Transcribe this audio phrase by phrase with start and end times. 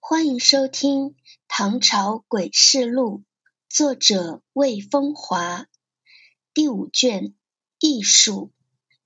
[0.00, 1.10] 欢迎收听
[1.48, 3.18] 《唐朝诡事录》，
[3.68, 5.66] 作者魏风华，
[6.54, 7.34] 第五卷
[7.78, 8.50] 艺术、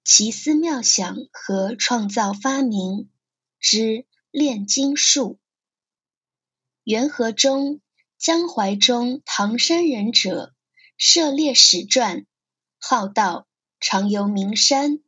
[0.04, 3.10] 奇思妙想和创造发明
[3.58, 5.40] 之炼金术。
[6.84, 7.80] 元和中，
[8.16, 10.54] 江淮中唐山人者，
[10.96, 12.26] 涉猎史传，
[12.78, 13.48] 好道，
[13.80, 15.02] 常游名山，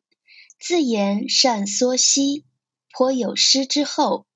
[0.58, 2.44] 自言善缩溪，
[2.90, 4.26] 颇有诗之后。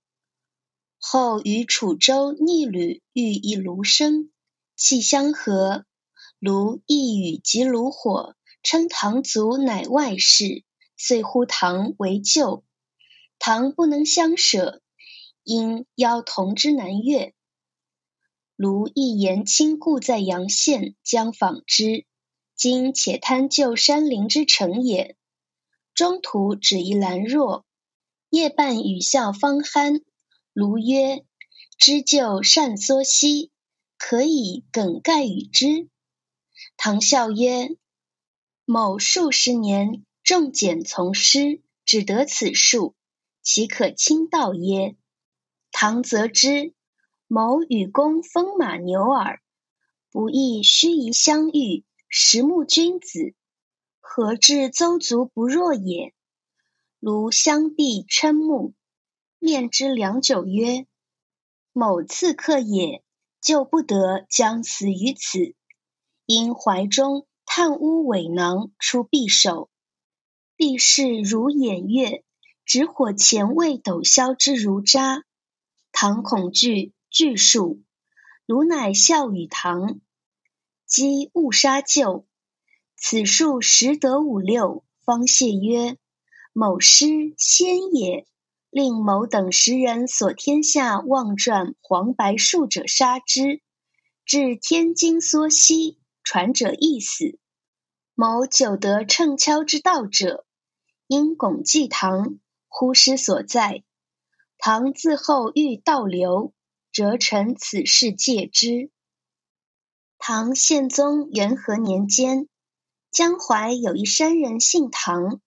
[0.99, 4.31] 后与楚州逆旅遇一卢生，
[4.77, 5.85] 气相合，
[6.41, 10.65] 卢亦与及炉火，称唐族乃外室，
[10.97, 12.65] 遂呼唐为舅。
[13.39, 14.83] 唐不能相舍，
[15.45, 17.33] 因邀同之南越。
[18.57, 22.05] 卢亦言亲故在阳县，将访之。
[22.57, 25.17] 今且贪就山林之城也。
[25.95, 27.65] 中途止一兰若，
[28.31, 30.03] 夜半雨笑方酣。
[30.61, 31.25] 卢曰
[31.79, 33.53] ：“知就善缩溪，
[33.97, 35.89] 可以梗概与之。”
[36.77, 37.77] 唐笑曰
[38.67, 42.97] ：“某数十年重简从师，只得此数，
[43.41, 44.97] 岂可轻道耶？”
[45.71, 46.75] 唐则之
[47.29, 49.41] ：“某与公风马牛耳，
[50.11, 53.33] 不亦须臾相遇，实慕君子，
[54.01, 56.13] 何至邹族不若也？”
[56.99, 58.75] 卢相避嗔目。
[59.41, 60.85] 面之良久，曰
[61.73, 63.05] ：“某刺客也，
[63.41, 65.55] 救不得，将死于此。
[66.27, 69.71] 因怀中探乌尾囊出匕首，
[70.57, 72.25] 匕势如偃月，
[72.65, 75.25] 直火前未斗消之如渣。
[75.93, 77.81] 唐恐惧，惧数。
[78.45, 80.01] 卢乃笑语唐，
[80.85, 82.27] 击误杀救。
[82.97, 85.97] 此数十得五六，方谢曰
[86.53, 88.27] ：‘某师先也。’”
[88.79, 93.61] 令某等十人所天下望传黄白术者杀之，
[94.25, 97.41] 至天津缩溪，传者亦死。
[98.15, 100.47] 某久得乘敲之道者，
[101.09, 103.83] 因拱祭唐，忽失所在。
[104.59, 106.53] 唐自后欲倒流，
[106.93, 108.93] 折臣此事戒之。
[110.19, 112.49] 唐宪宗元和年间，
[113.11, 115.41] 江淮有一山人姓唐，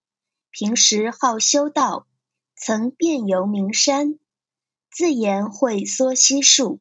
[0.50, 2.08] 平时好修道。
[2.64, 4.20] 曾遍游名山，
[4.92, 6.80] 自言会缩溪术。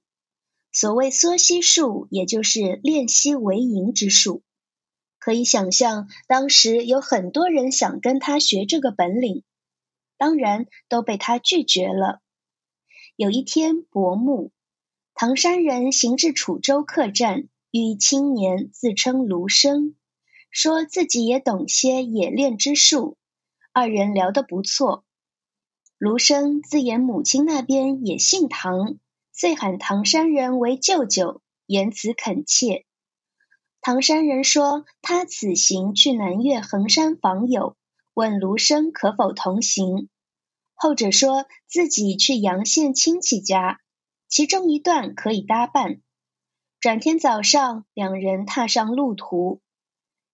[0.73, 4.43] 所谓缩溪术，也就是练溪为营之术。
[5.19, 9.43] 可以想象，当时有很多人想跟他学这个本领，
[10.19, 12.21] 当然都被他拒绝了。
[13.17, 14.53] 有一天薄暮，
[15.15, 19.97] 唐山人行至楚州客栈，遇青年自称卢生，
[20.51, 23.17] 说自己也懂些冶炼之术。
[23.73, 25.07] 二人聊得不错。
[26.01, 28.97] 卢生自言母亲那边也姓唐，
[29.35, 32.87] 遂喊唐山人为舅舅，言辞恳切。
[33.83, 37.77] 唐山人说他此行去南岳衡山访友，
[38.15, 40.09] 问卢生可否同行。
[40.73, 43.79] 后者说自己去阳县亲戚家，
[44.27, 46.01] 其中一段可以搭伴。
[46.81, 49.61] 转天早上，两人踏上路途，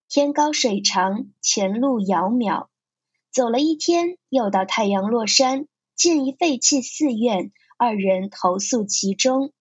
[0.08, 2.68] 天高水长，前路遥渺。
[3.36, 9.52] 走了一天，又到太阳落山，见一废弃寺院，二人投宿其中。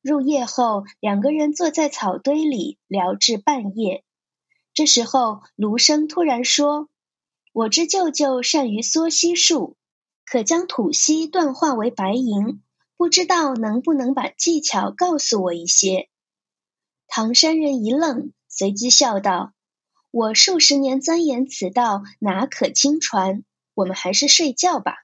[0.00, 4.04] 入夜后，两个人坐在草堆里聊至半夜。
[4.72, 6.88] 这时候，卢生突然说
[7.52, 9.76] ：“我知舅舅善于缩溪术，
[10.24, 12.62] 可将土溪锻化为白银，
[12.96, 16.08] 不知道能不能把技巧告诉我一些。”
[17.06, 19.52] 唐山人一愣，随即笑道。
[20.10, 23.44] 我数十年钻研此道，哪可轻传？
[23.74, 24.94] 我们还是睡觉吧。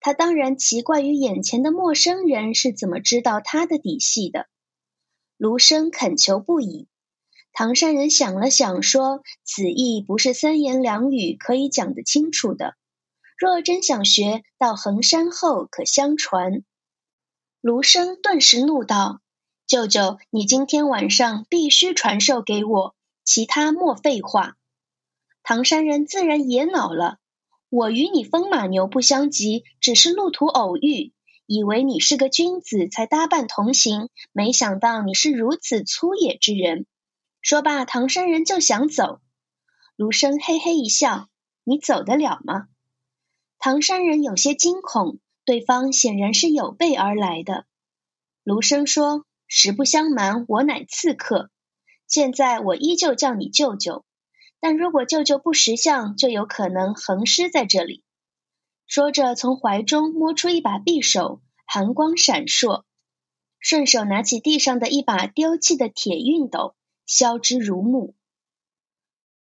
[0.00, 4.46] 他当然奇怪于眼前的陌生人是怎么知道他的底细的。
[5.36, 6.88] 卢生恳求不已。
[7.52, 12.74] 唐山人想了想，说：“此意不是三言两语可以讲得清楚的。
[13.36, 16.64] 若真想学，到衡山后可相传。”
[17.60, 19.20] 卢生顿时怒道
[19.66, 22.96] ：“舅舅，你今天晚上必须传授给我。”
[23.28, 24.56] 其他莫废话。
[25.42, 27.18] 唐山人自然也恼了。
[27.68, 31.12] 我与你风马牛不相及，只是路途偶遇，
[31.44, 36.86] 以为你是个君子才搭伴同行，没想到你是如此粗野之人。
[37.42, 39.20] 说罢，唐山人就想走。
[39.94, 41.28] 卢生嘿嘿一笑
[41.64, 42.68] ：“你走得了吗？”
[43.60, 47.66] 唐山人有些惊恐，对方显然是有备而来的。
[48.42, 51.50] 卢生说：“实不相瞒，我乃刺客。”
[52.08, 54.04] 现在我依旧叫你舅舅，
[54.60, 58.02] 但如果舅舅不识相，就有可能横尸在这里。
[58.86, 62.84] 说着，从怀中摸出一把匕首，寒光闪烁。
[63.60, 66.74] 顺手拿起地上的一把丢弃的铁熨斗，
[67.04, 68.14] 削之如木。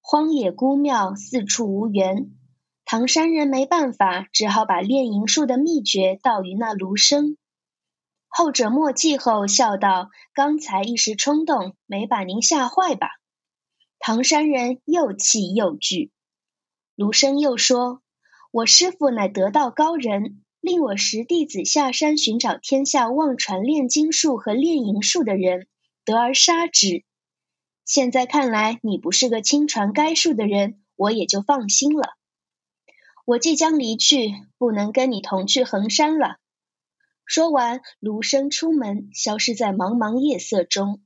[0.01, 2.31] 荒野孤庙，四处无援。
[2.85, 7.37] 唐山人没办法，只好把炼银术的秘诀道于那卢生。
[8.37, 13.07] 后者默记后笑道：“刚才一时冲动，没把您吓坏吧？”
[13.97, 16.11] 唐山人又气又惧。
[16.97, 18.01] 卢生又说
[18.51, 25.67] ：“我师父乃得道高人。”令我十弟子下山寻找天下妄传炼金术和炼银术的人，
[26.03, 27.05] 得而杀之。
[27.85, 32.17] 现在看来，你不是个亲传该术的人，我也就放心了。
[33.23, 36.35] 我即将离去，不能跟你同去衡山了。
[37.25, 41.01] 说完，卢生出门，消失在茫茫夜色中。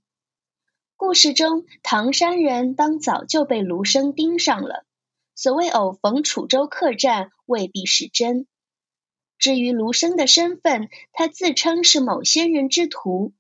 [0.98, 4.86] 故事中，唐山人当早就被卢生盯上了。
[5.34, 8.48] 所谓偶逢楚州客栈，未必是真。
[9.38, 13.32] 至于卢生的身份，他自称是某仙人之徒，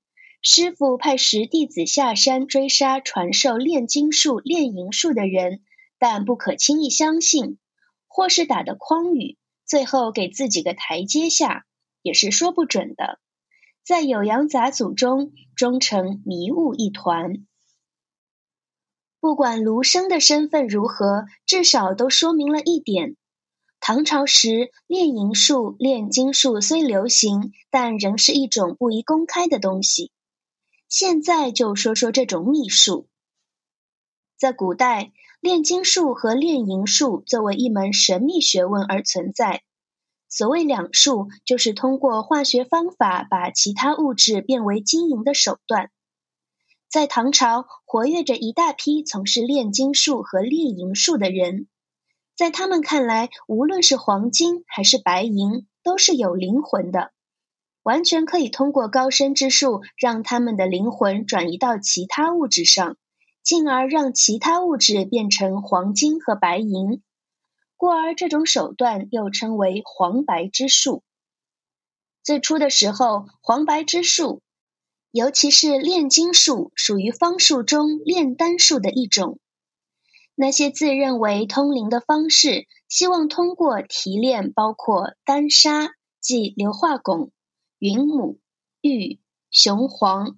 [0.42, 5.60] 师傅派十弟子下山追杀传授炼金术、炼银术的人，
[5.98, 7.58] 但不可轻易相信，
[8.08, 11.66] 或是打的诳语，最后给自己个台阶下，
[12.02, 13.20] 也是说不准的。
[13.84, 17.46] 在酉阳杂组中，终成迷雾一团。
[19.20, 23.16] 不管卢生的身份如何，至少都说明了一点。
[23.82, 30.12] 唐朝时，炼银术、炼金术虽流行，但仍是一种不宜公开的东西。
[30.88, 33.08] 现在就说说这种秘术。
[34.38, 35.12] 在古代，
[35.42, 39.64] 炼金术和炼银术作为一门神秘学问而存在。
[40.30, 45.90] 所谓两术，就是通过化学方法把其他物质变为金银的手段。
[46.88, 51.68] 在唐朝，活跃着一大批从事炼金术和炼银术的人。
[52.36, 57.12] 在他们看来，无论是黄金还是白银，都是有灵魂的，
[57.84, 62.98] 完全可以通过高深之术，让他们的灵魂转移到其他物质上，
[63.44, 67.02] 进而让其他物质变成黄金和白银。
[67.80, 71.02] 故而，这种手段又称为黄白之术。
[72.22, 74.42] 最初的时候，黄白之术，
[75.12, 79.40] 尤其是炼金术，属于方术中炼丹术的一种。
[80.36, 87.30] 那些自认为通灵的方式，希望通过提炼包括丹砂、即硫化汞、
[87.78, 88.42] 云母、
[88.82, 89.22] 玉、
[89.52, 90.38] 雄黄、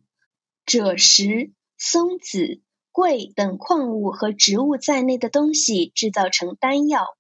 [0.67, 2.61] 赭石、松子、
[2.91, 7.17] 桂等矿物和植物在内的东西制造成丹药，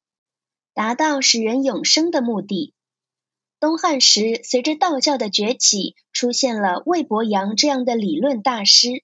[0.73, 2.73] 达到使人永生的目的。
[3.59, 9.03] 东汉时，随着道教的崛起，出现了魏伯阳这样的理论大师。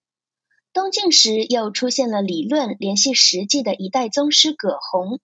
[0.73, 5.19] 东晋时，又出现了理论联系实际的一代宗师葛洪。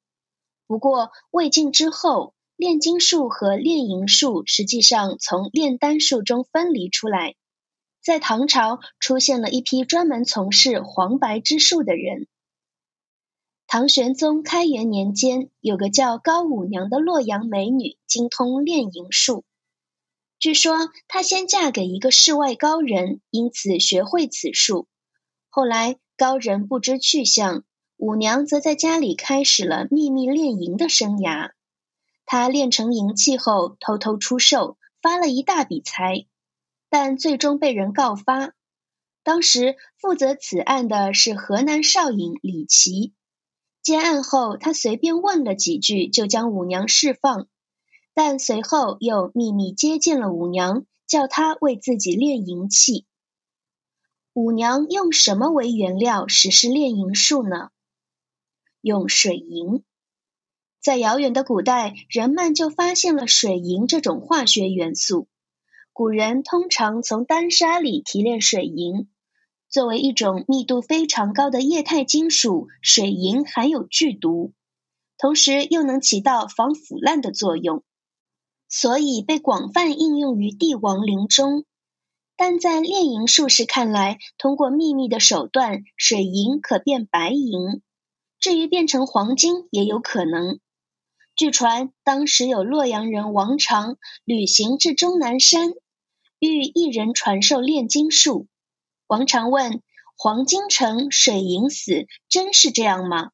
[0.67, 7.35] 不过，魏晋之后，炼金术和炼银术实际上从炼丹术中分离出来。
[8.03, 12.27] 在唐朝，出现了一批专门从事黄白之术的人。
[13.67, 19.43] 唐玄宗开元年间，有个叫高五娘的洛阳美女，精通炼银术。
[20.37, 24.87] 据说，她先嫁给一个世外高人，因此学会此术。
[25.49, 27.63] 后来高人不知去向，
[27.97, 31.51] 五娘则在家里开始了秘密炼银的生涯。
[32.25, 36.25] 她炼成银器后，偷偷出售，发了一大笔财，
[36.89, 38.53] 但最终被人告发。
[39.23, 43.13] 当时负责此案的是河南少尹李琦。
[43.83, 47.47] 接案后，他随便问了几句，就将五娘释放，
[48.13, 53.05] 但随后又秘密接见了五娘，叫她为自己炼银器。
[54.31, 57.71] 五娘用什么为原料实施炼银术呢？
[58.79, 59.83] 用水银。
[60.81, 65.27] 在遥远的古代，人们就发现了水银这种化学元素。
[65.91, 69.09] 古人通常从丹砂里提炼水银。
[69.73, 74.53] 作为一种密度非常高的液态金属，水银含有剧毒，
[75.17, 77.83] 同时又能起到防腐烂的作用，
[78.69, 81.65] 所以被广泛应用于帝王陵中。
[82.35, 87.81] 但在炼银术士看来，通过秘密的手段，水银可变白银，
[88.39, 90.59] 至于变成黄金也有可能。
[91.35, 95.73] 据传，当时有洛阳人王常旅行至终南山，
[96.37, 98.45] 欲一人传授炼金术。
[99.13, 99.83] 王常问
[100.17, 103.29] ：“黄金成，水银死，真是这样吗？”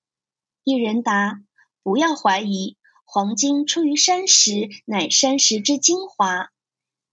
[0.65, 1.39] 一人答
[1.83, 6.49] ：“不要怀疑，黄金出于山石，乃山石之精华。”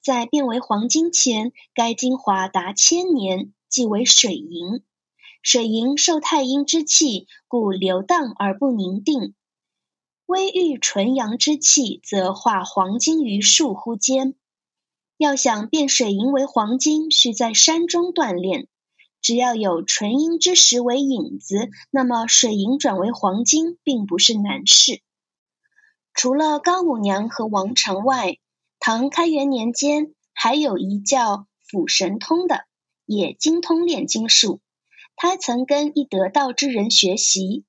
[0.03, 4.83] 在变为黄金前，该精华达千年，即为水银。
[5.43, 9.33] 水银受太阴之气，故流荡而不凝定；
[10.27, 14.35] 微遇纯阳之气，则化黄金于树乎间。
[15.17, 18.69] 要想变水银为黄金，需在山中锻炼。
[19.23, 25.01] 只要有纯阴之石为引子，那么水银转为黄金并不是难事。
[26.15, 28.39] 除了高五娘和王常外，
[28.79, 32.67] 唐开元年间还有一叫辅神通的，
[33.05, 34.61] 也精通炼金术。
[35.17, 37.65] 他曾跟一得道之人学习，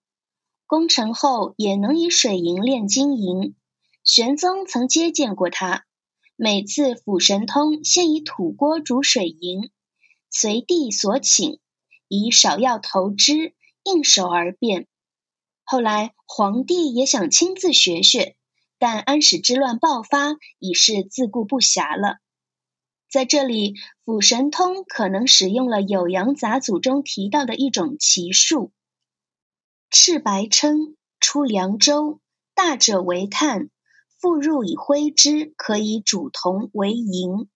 [0.67, 3.55] 功成后也能以水银炼金银。
[4.03, 5.86] 玄宗曾接见过他，
[6.39, 9.71] 每次辅神通先以土锅煮水银。
[10.29, 11.59] 随地所请，
[12.07, 14.85] 以少药投之，应手而变。
[15.63, 18.35] 后来皇帝也想亲自学学，
[18.77, 22.19] 但安史之乱爆发，已是自顾不暇了。
[23.09, 23.73] 在这里，
[24.05, 28.71] 辅神通可能使用了《酉阳杂祖中提到的一种奇术：
[29.89, 32.19] 赤白称出凉州，
[32.53, 33.71] 大者为炭，
[34.27, 37.47] 复入以灰之，可以煮铜为银。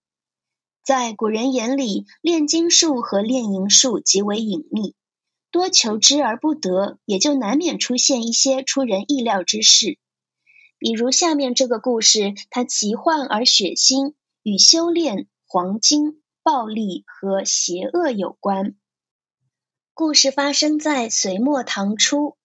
[0.82, 4.94] 在古人眼里，炼金术和炼银术极为隐秘，
[5.50, 9.98] 多求之而不得，也就难免出现一些出人意料之事。
[10.78, 18.76] 比如下面这个故事，它奇幻而血腥，与修炼、黄金、暴力和邪恶有关。
[19.92, 22.38] 故事发生在隋末唐初，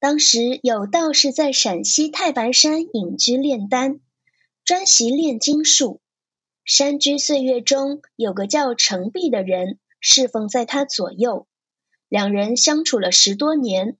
[0.00, 3.98] 当时有道士在陕西太白山隐居炼丹，
[4.64, 6.00] 专习炼金术。
[6.64, 11.48] 山居岁月中，有个叫程璧的人侍奉在他左右，
[12.08, 13.96] 两人相处了十多年。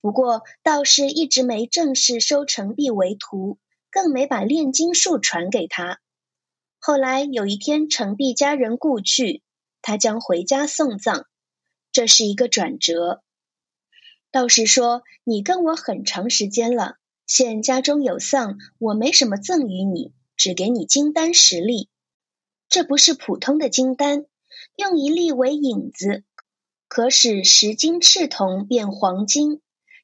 [0.00, 3.58] 不过道士一直没正式收程璧为徒，
[3.90, 6.00] 更没把炼金术传给他。
[6.78, 9.42] 后来有一天，程璧家人故去，
[9.82, 11.24] 他将回家送葬，
[11.92, 13.22] 这是一个转折。
[14.30, 21.88] 道士说：“你跟我很长时间了，现家中有丧，我没什么赠与你。”只给你金丹十粒，
[22.68, 24.24] 这不是普通的金丹，
[24.76, 26.22] 用一粒为引子，
[26.86, 29.60] 可使十斤赤铜变黄金，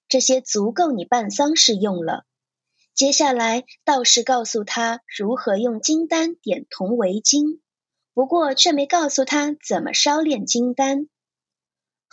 [0.08, 2.24] 这些足够你办丧事用了。
[2.96, 7.60] 接下来，道士告诉他如何用金丹点铜为金，
[8.12, 11.06] 不过却没告诉他怎么烧炼金丹。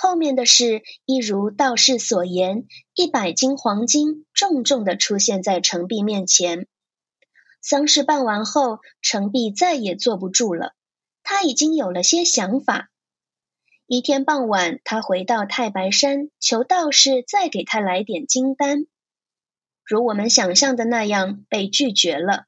[0.02, 2.66] 后面的事一如道士所言，
[2.96, 6.66] 一百斤黄金重重的出现在程璧面前。
[7.62, 10.74] 丧事办完后，程璧再也坐不住了。
[11.22, 12.90] 他已经有了些想法。
[13.86, 18.88] 一天傍晚，他回到太白山，求道士再给他来点金丹。
[19.86, 22.46] 如我们想象的那样，被拒绝了。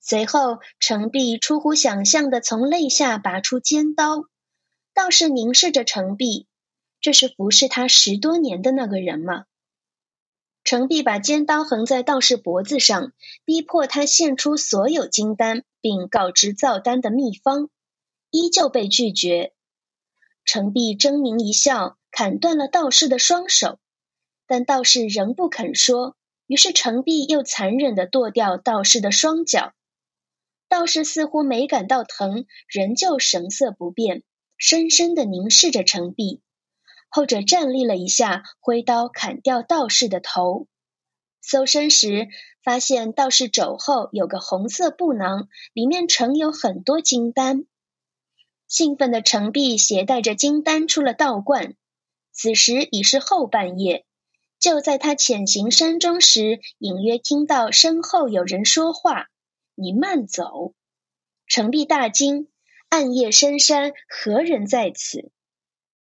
[0.00, 4.24] 随后，程璧出乎想象的从肋下拔出尖刀。
[4.92, 6.48] 道士凝视着程璧，
[7.04, 9.44] 这是服侍他十多年的那个人吗？
[10.64, 13.12] 程璧把尖刀横在道士脖子上，
[13.44, 17.68] 逼迫他献出所有金丹，并告知造丹的秘方，
[18.30, 19.52] 依旧被拒绝。
[20.46, 23.78] 程璧狰狞一笑，砍断了道士的双手，
[24.46, 26.16] 但道士仍不肯说。
[26.46, 29.74] 于是程璧又残忍地剁掉道士的双脚。
[30.70, 34.22] 道士似乎没感到疼，仍旧神色不变，
[34.56, 36.40] 深深地凝视着程璧。
[37.14, 40.66] 后者站立了一下，挥刀砍掉道士的头。
[41.40, 42.26] 搜身时，
[42.64, 47.66] 发现道士肘后有个红色布囊，里面盛有很多金丹。
[48.66, 51.76] 兴奋的程璧携带着金丹出了道观。
[52.32, 54.04] 此时已是后半夜。
[54.58, 59.28] 就在他潜行山中时，隐约听到身后有人说话
[59.76, 60.74] ：“你慢走。”
[61.46, 62.48] 程璧大惊：
[62.88, 65.30] 暗夜深山，何人在此？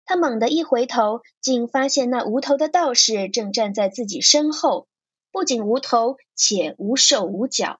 [0.09, 4.87] 他猛地一回头，竟发现那无头的道士正站在自己身后，
[5.31, 7.79] 不仅无头，且无手无脚，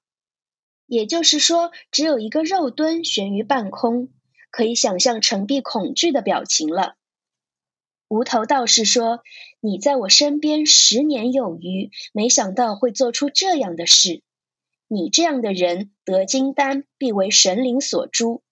[0.85, 4.09] 也就是说，只有一个肉墩悬于半空。
[4.51, 6.93] 可以想象程璧恐惧的表情了。
[8.07, 9.23] 无头道士说
[9.59, 14.21] ：“你在我身边十年有余，没想到会做出这样的事。
[14.87, 18.43] 你这样的人得金丹，必为神灵所诛，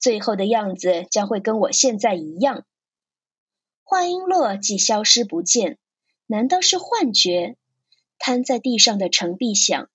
[0.00, 2.64] 最后的样子将会跟我现在一样。”
[3.90, 5.78] 话音落，即消失不见。
[6.26, 7.56] 难道是幻觉？
[8.18, 9.88] 瘫在地上的程璧想。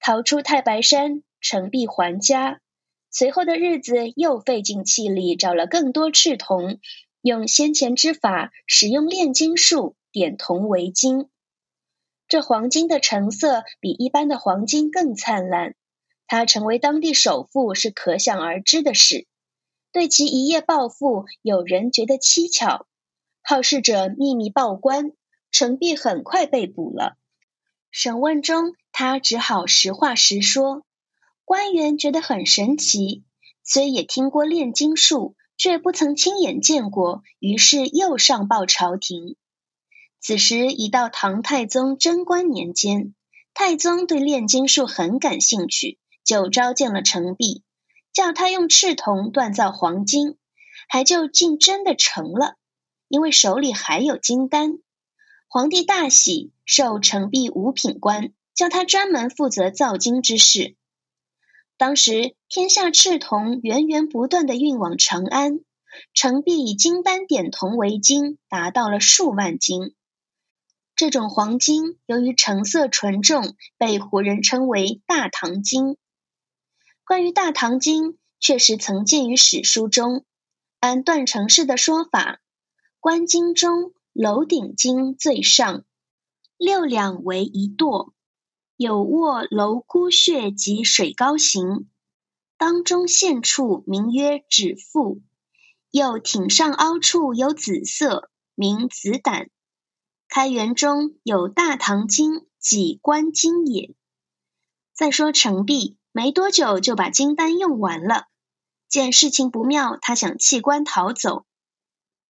[0.00, 2.62] 逃出太白山，程璧还家。
[3.10, 6.78] 随后的日子，又费尽气力找了更多赤铜，
[7.20, 11.28] 用先前之法，使用炼金术点铜为金。
[12.28, 15.74] 这黄金的成色比一般的黄金更灿烂。
[16.26, 19.26] 他成为当地首富，是可想而知的事。
[19.94, 22.88] 对其一夜暴富，有人觉得蹊跷。
[23.44, 25.12] 好事者秘密报官，
[25.52, 27.16] 程璧很快被捕了。
[27.92, 30.84] 审问中，他只好实话实说。
[31.44, 33.22] 官员觉得很神奇，
[33.62, 39.36] 虽也听过炼金术，却不曾亲眼见过，于是又上报朝廷。
[40.20, 43.14] 此时已到唐太宗贞观年间，
[43.52, 47.62] 太宗对炼金术很感兴趣，就召见了程璧，
[48.14, 50.38] 叫他用赤铜锻造黄金，
[50.88, 52.54] 还就竟真的成了，
[53.08, 54.78] 因为手里还有金丹。
[55.48, 60.76] 皇帝大喜，授程璧五品官，叫他专门负责造金之事。
[61.76, 65.58] 当时天下赤铜源源不断的运往长安，
[66.12, 69.92] 程璧以金丹点铜为金，达到了数万斤。
[70.94, 75.96] 这种黄金由于成色纯重，被胡人称为大唐金。
[77.06, 80.24] 关于大唐经，确实曾见于史书中。
[80.80, 82.40] 按段成式的说法，
[82.98, 85.84] 关经中楼顶经最上，
[86.56, 88.12] 六两为一垛，
[88.76, 91.88] 有卧楼孤穴及水高行，
[92.56, 95.20] 当中线处名曰指腹，
[95.90, 99.50] 又挺上凹处有紫色，名紫胆。
[100.28, 103.94] 开元中有大唐经，几官金也。
[104.94, 108.28] 再说成璧，没多久就把金丹用完了。
[108.88, 111.44] 见事情不妙，他想弃官逃走。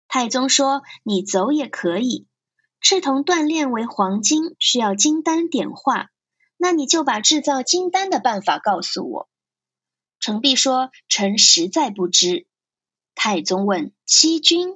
[0.06, 2.26] 太宗说：“你走也可以。
[2.82, 6.10] 赤铜锻炼为黄金，需要金丹点化，
[6.58, 9.30] 那你就把制造金丹的办法告诉我。”
[10.20, 12.46] 程璧说：“臣实在不知。”
[13.16, 14.74] 太宗问：“欺君？”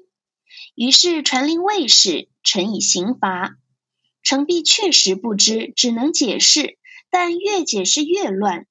[0.74, 2.30] 于是传令卫士。
[2.42, 3.58] 臣以刑罚，
[4.22, 6.78] 程璧确实不知，只能解释，
[7.10, 8.66] 但越解释越乱。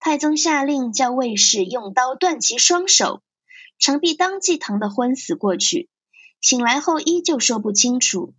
[0.00, 3.22] 太宗下令叫卫士用刀断其双手，
[3.78, 5.88] 程璧当即疼得昏死过去。
[6.40, 8.34] 醒来后依旧说不清楚。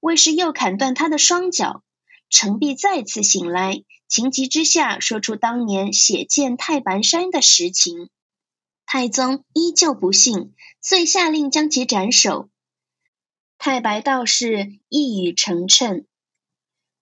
[0.00, 1.82] 卫士又砍断他的双脚，
[2.30, 8.08] 程璧再次醒来，情急之下说出当年血溅太白山的实情。
[8.86, 12.48] 太宗依旧不信，遂下令将其斩首。
[13.58, 16.06] 太白道士一语成谶，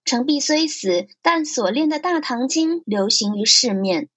[0.08, 4.08] 程璧虽死，但所炼的大唐经流行于市面。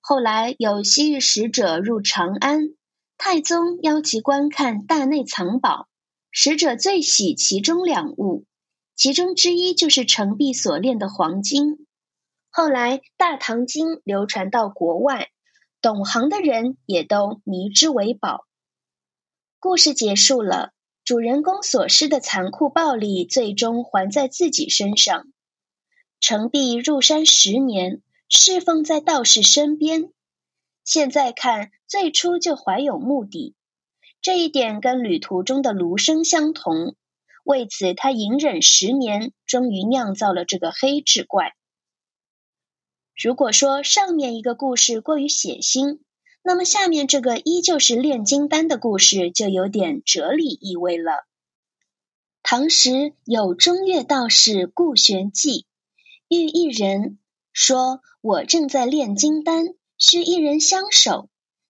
[0.00, 2.70] 后来有西域使者入长安，
[3.18, 5.86] 太宗邀其观看大内藏宝，
[6.30, 8.46] 使者最喜其中两物，
[8.96, 11.86] 其中之一就是程璧所炼的黄金。
[12.50, 15.28] 后来大唐经流传到国外，
[15.82, 18.46] 懂行的人也都迷之为宝。
[19.60, 20.70] 故事结束了。
[21.04, 25.26] 主人公所施的残酷暴力，最终还在自己身上。
[26.26, 30.10] 程璧入山十年，侍奉在道士身边。
[30.82, 33.54] 现在看，最初就怀有目的，
[34.22, 36.96] 这一点跟旅途中的卢生相同。
[37.44, 41.52] 为此，他隐忍十年，终于酿造了这个黑痣怪。
[43.14, 45.98] 如果说上面一个故事过于血腥，
[46.42, 51.26] 那么下面这个依旧是炼金丹的故事，就有点哲理意味了。
[52.42, 55.66] 唐时有中岳道士顾玄纪，
[56.28, 57.18] 遇一人
[57.52, 61.28] 说：“我正在炼金丹，需一人相守，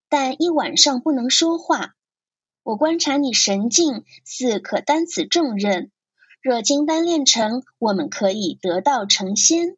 [0.08, 1.94] 但一晚上不能说话。
[2.62, 5.90] 我观察你神境，似可担此重任。
[6.40, 9.76] 若金丹炼成，我们可以得道成仙。”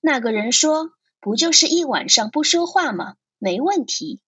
[0.00, 4.20] 那个人说：“不就是一晚上不说话吗？”没问题。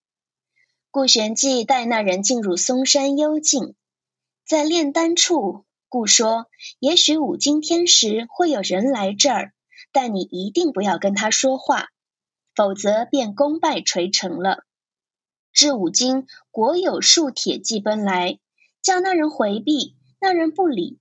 [0.90, 3.75] 顾玄纪带那人进入嵩山幽静，
[4.46, 6.46] 在炼丹处，故说
[6.81, 9.52] ：“也许五更天时会有人来这儿，
[9.92, 11.90] 但你一定不要跟他说话，
[12.55, 14.64] 否则便功败垂成了。”
[15.52, 18.38] 至五更，果有数铁骑奔来，
[18.81, 20.98] 叫那人回避，那人不理。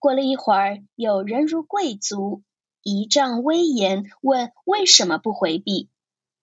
[0.00, 2.42] 过了一会儿，有人如贵族，
[2.82, 5.88] 仪仗威严，问为什么不回避。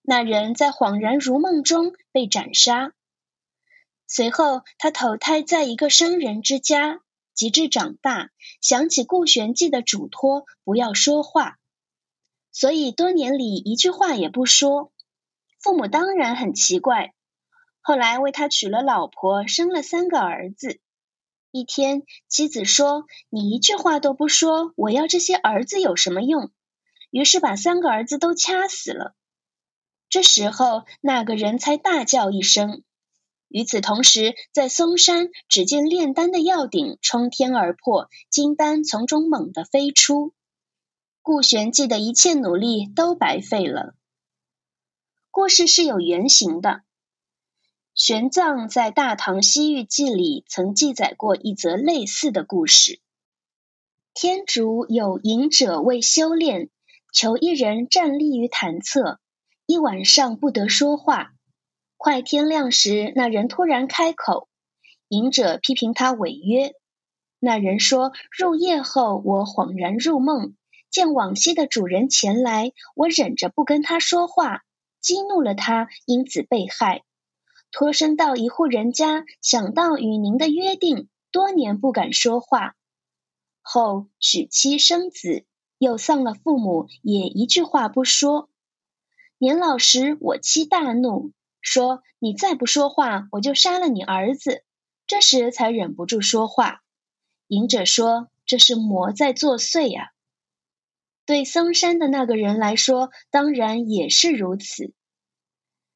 [0.02, 2.94] 那人在恍然如梦中被斩杀，
[4.08, 7.02] 随后他投胎在一个商人之家，
[7.34, 11.58] 及至长大，想起顾玄纪的嘱托，不要说话，
[12.52, 14.92] 所以多年里一句话也不说。
[15.60, 17.14] 父母当然很奇怪，
[17.82, 20.80] 后来为他娶了老婆，生了三个儿子。
[21.52, 26.52] 一天，妻子说：“你一句话都不说，我要这些儿子有什么用？”
[27.12, 29.16] 于是把三个儿子都掐死了。
[30.10, 32.84] 这时候，那个人才大叫一声。
[33.54, 40.34] 与此同时，在嵩山，只见炼丹的药鼎冲天而破，金丹从中猛地飞出。
[41.22, 43.94] 顾玄纪的一切努力都白费了。
[45.30, 46.82] 故事是有原型的。
[47.94, 53.02] 玄奘在《大唐西域记》里曾记载过一则类似的故事：
[54.16, 56.72] 天竺有隐者为修炼。
[57.14, 59.20] 求一人站立于坛侧，
[59.68, 61.33] 一晚上不得说话。
[62.04, 64.50] 快天亮时，那人突然开口，
[65.08, 66.74] 隐者批评他违约。
[67.40, 70.54] 那人说：“入夜后，我恍然入梦，
[70.90, 74.66] 见往昔的主人前来，我忍着不跟他说话，
[75.00, 77.04] 激怒了他，因此被害。
[77.72, 82.76] 脱身到一户人家，想到与您的约定，多年不敢说话。
[83.62, 85.46] 后娶妻生子，
[85.78, 88.50] 又丧了父母，也一句话不说。
[89.38, 91.32] 年老时，我妻大怒。”
[91.64, 94.64] 说：“你再不说话，我就杀了你儿子。”
[95.08, 96.82] 这时才忍不住说话。
[97.48, 100.12] 隐者说：“这是魔在作祟呀。”
[101.26, 104.94] 对嵩山的那个人来说，当然也是如此。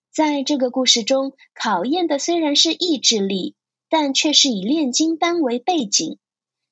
[0.10, 3.56] 在这个故事中，考验的虽然是意志力，
[3.90, 6.18] 但却是以炼金丹为背景，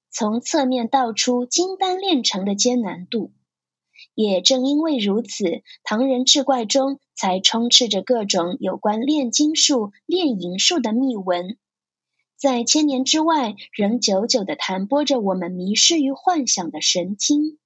[0.09, 3.33] 从侧面道出金丹炼成的艰难度。
[4.15, 11.57] 也正因为如此，唐人志怪中才充斥着各种有关炼金术、炼银术的秘闻，
[12.37, 17.59] 在千年之外，仍久久地弹拨着我们迷失于幻想的神经。